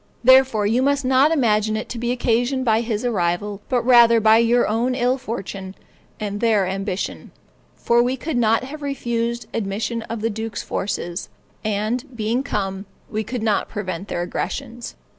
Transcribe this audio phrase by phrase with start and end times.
[0.23, 4.39] Therefore, you must not imagine it to be occasioned by his arrival, but rather by
[4.39, 5.75] your own ill fortune
[6.19, 7.29] and their ambition;
[7.75, 11.29] for we could not have refused admission to the duke's forces,
[11.63, 14.95] and, being come, we could not prevent their aggressions.